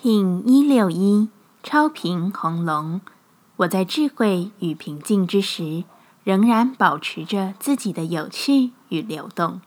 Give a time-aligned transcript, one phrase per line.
[0.00, 1.28] King 一六一
[1.60, 3.00] 超频红龙，
[3.56, 5.82] 我在智慧与平静之时，
[6.22, 9.60] 仍然保持着自己的有趣与流动。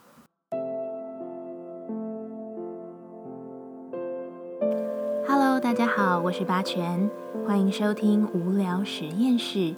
[5.28, 7.10] Hello，大家好，我是八全，
[7.46, 9.74] 欢迎收听无聊实验室，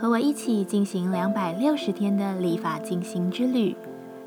[0.00, 3.76] 和我一起进行两百六十天的立法进行之旅，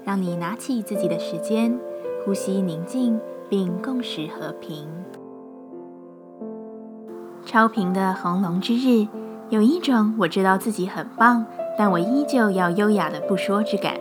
[0.06, 1.78] 让你拿起自己的时间，
[2.24, 3.20] 呼吸宁静，
[3.50, 4.88] 并共识和平。
[7.56, 9.08] 超频的红龙之日，
[9.48, 11.46] 有一种我知道自己很棒，
[11.78, 13.94] 但我依旧要优雅的不说之感。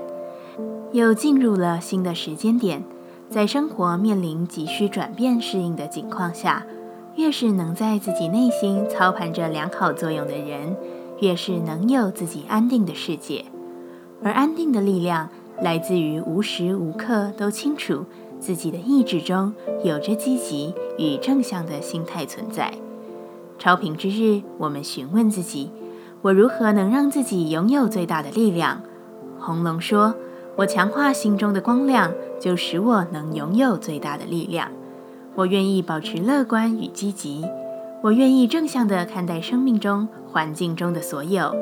[0.91, 2.83] 又进入了新的时间点，
[3.31, 6.67] 在生活面临急需转变适应的境况下，
[7.15, 10.77] 越是能在自己内心操盘着良好作用的人，
[11.21, 13.45] 越是能有自己安定的世界。
[14.25, 15.29] 而安定的力量，
[15.61, 18.05] 来自于无时无刻都清楚
[18.41, 22.75] 自己的意志中有着积极与正向的心态存在。
[23.59, 25.71] 超频之日，我们询问自己：
[26.23, 28.83] 我如何能让自己拥有最大的力量？
[29.39, 30.15] 红龙说
[30.57, 34.69] ：“我强化心中的光亮，就使我能拥有最大的力量。
[35.35, 37.45] 我愿意保持乐观与积极，
[38.03, 41.55] 我愿意正向的看待生命中、环境中的所有。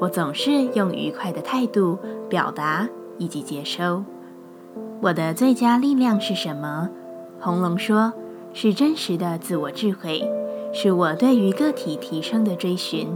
[0.00, 4.04] 我总是用愉快的态度表达以及接收。
[5.00, 6.90] 我的最佳力量是什么？”
[7.40, 8.12] 红龙说
[8.52, 10.22] ：“是真实的自我智慧。”
[10.72, 13.08] 是我对于个体提升的追寻。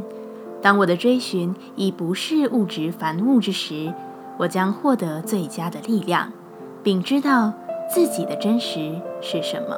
[0.62, 3.92] 当我的追寻已不是物质凡物之时，
[4.36, 6.32] 我将获得最佳的力量，
[6.82, 7.52] 并知道
[7.88, 9.76] 自己的真实是什么。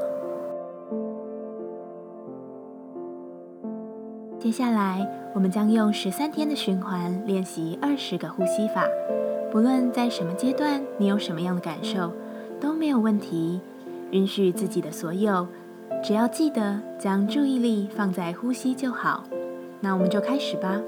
[4.39, 8.87] 接下来，我们将用十三天的循环练习二十个呼吸法。
[9.51, 12.13] 不论在什么阶段，你有什么样的感受，
[12.61, 13.61] 都没有问题。
[14.11, 15.47] 允许自己的所有。
[16.03, 19.25] 只要记得将注意力放在呼吸就好，
[19.81, 20.81] 那我们就开始吧。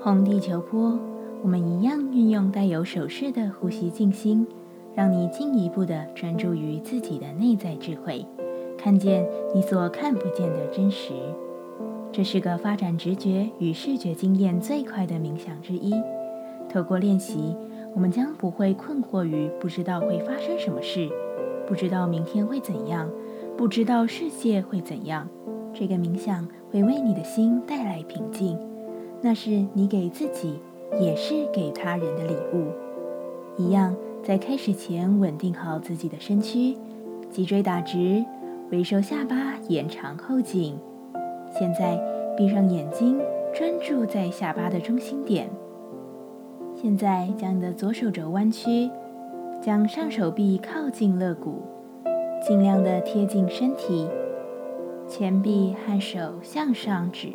[0.00, 0.98] 红地球波，
[1.42, 4.46] 我们一样运用带有手势的呼吸静心，
[4.94, 8.24] 让你进一步的专注于自己的内在智慧，
[8.78, 11.12] 看见你所看不见的真实。
[12.12, 15.92] 这是个发展直觉与视觉经验最快的冥想之一。
[16.68, 17.56] 透过练习，
[17.94, 21.10] 我们将不会困惑于不知道会发生什么事，
[21.66, 23.10] 不知道明天会怎样。
[23.56, 25.28] 不知道世界会怎样，
[25.72, 28.58] 这个冥想会为你的心带来平静，
[29.20, 30.58] 那是你给自己，
[31.00, 32.66] 也是给他人的礼物。
[33.56, 33.94] 一样，
[34.24, 36.76] 在开始前稳定好自己的身躯，
[37.30, 38.24] 脊椎打直，
[38.70, 40.76] 微收下巴，延长后颈。
[41.56, 41.96] 现在
[42.36, 43.20] 闭上眼睛，
[43.54, 45.48] 专注在下巴的中心点。
[46.74, 48.90] 现在将你的左手肘弯曲，
[49.62, 51.62] 将上手臂靠近肋骨。
[52.46, 54.06] 尽量的贴近身体，
[55.08, 57.28] 前臂和手向上指，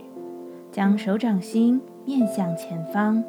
[0.72, 3.24] 将手掌心面向前方，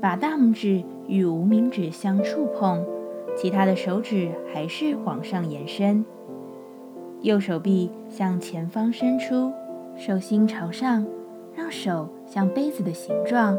[0.00, 2.84] 把大拇指与无名指相触碰，
[3.36, 6.04] 其他的手指还是往上延伸。
[7.20, 9.52] 右手臂向前方伸出，
[9.96, 11.06] 手心朝上，
[11.54, 13.56] 让手像杯子的形状，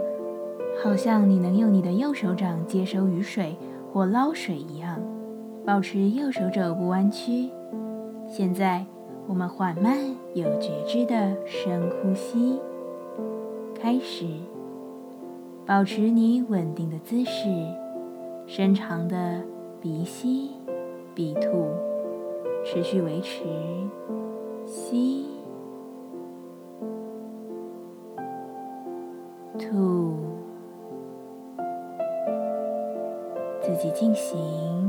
[0.84, 3.56] 好像你能用你的右手掌接收雨水
[3.94, 5.00] 或捞水一样。
[5.70, 7.48] 保持右手肘不弯曲。
[8.28, 8.84] 现在，
[9.28, 10.00] 我们缓慢
[10.34, 12.60] 有觉知的深呼吸。
[13.80, 14.26] 开始，
[15.68, 17.48] 保持你稳定的姿势，
[18.48, 19.44] 深长的
[19.80, 20.50] 鼻吸、
[21.14, 21.68] 鼻吐，
[22.66, 23.44] 持续维持。
[24.66, 25.28] 吸、
[29.60, 30.18] 吐，
[33.62, 34.89] 自己进行。